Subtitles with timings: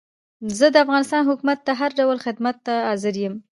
[0.57, 3.35] زه د افغانستان حکومت ته هر ډول خدمت ته حاضر یم.